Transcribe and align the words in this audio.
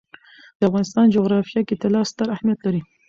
د 0.59 0.61
افغانستان 0.69 1.05
جغرافیه 1.15 1.61
کې 1.67 1.75
طلا 1.81 2.01
ستر 2.11 2.27
اهمیت 2.35 2.59
لري. 2.65 2.81